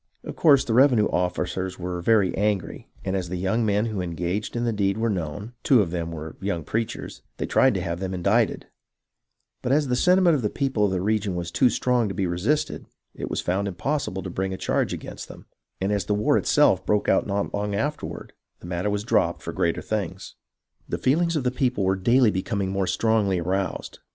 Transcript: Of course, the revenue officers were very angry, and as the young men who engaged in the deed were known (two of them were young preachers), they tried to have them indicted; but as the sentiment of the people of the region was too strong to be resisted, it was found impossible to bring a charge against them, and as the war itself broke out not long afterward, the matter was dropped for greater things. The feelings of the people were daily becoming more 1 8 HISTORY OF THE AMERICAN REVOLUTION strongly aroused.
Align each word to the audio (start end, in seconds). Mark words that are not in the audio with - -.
Of 0.23 0.35
course, 0.35 0.65
the 0.65 0.73
revenue 0.73 1.05
officers 1.09 1.77
were 1.77 2.01
very 2.01 2.35
angry, 2.35 2.89
and 3.05 3.15
as 3.15 3.29
the 3.29 3.35
young 3.37 3.63
men 3.63 3.85
who 3.85 4.01
engaged 4.01 4.55
in 4.55 4.63
the 4.63 4.73
deed 4.73 4.97
were 4.97 5.11
known 5.11 5.53
(two 5.61 5.79
of 5.79 5.91
them 5.91 6.09
were 6.11 6.35
young 6.39 6.63
preachers), 6.63 7.21
they 7.37 7.45
tried 7.45 7.75
to 7.75 7.81
have 7.81 7.99
them 7.99 8.15
indicted; 8.15 8.65
but 9.61 9.71
as 9.71 9.89
the 9.89 9.95
sentiment 9.95 10.33
of 10.35 10.41
the 10.41 10.49
people 10.49 10.85
of 10.85 10.91
the 10.91 11.01
region 11.03 11.35
was 11.35 11.51
too 11.51 11.69
strong 11.69 12.09
to 12.09 12.15
be 12.15 12.25
resisted, 12.25 12.87
it 13.13 13.29
was 13.29 13.41
found 13.41 13.67
impossible 13.67 14.23
to 14.23 14.31
bring 14.31 14.55
a 14.55 14.57
charge 14.57 14.91
against 14.91 15.27
them, 15.27 15.45
and 15.79 15.91
as 15.91 16.05
the 16.05 16.15
war 16.15 16.35
itself 16.35 16.83
broke 16.83 17.07
out 17.07 17.27
not 17.27 17.53
long 17.53 17.75
afterward, 17.75 18.33
the 18.59 18.65
matter 18.65 18.89
was 18.89 19.03
dropped 19.03 19.43
for 19.43 19.53
greater 19.53 19.83
things. 19.83 20.33
The 20.89 20.97
feelings 20.97 21.35
of 21.35 21.43
the 21.43 21.51
people 21.51 21.83
were 21.83 21.95
daily 21.95 22.31
becoming 22.31 22.71
more 22.71 22.85
1 22.85 22.85
8 22.85 22.89
HISTORY 22.89 22.97
OF 23.11 23.15
THE 23.17 23.21
AMERICAN 23.33 23.49
REVOLUTION 23.51 23.65
strongly 23.69 23.75
aroused. 23.77 23.99